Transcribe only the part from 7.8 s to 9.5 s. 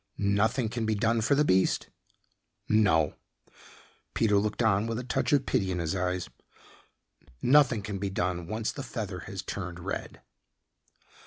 can be done once the feather has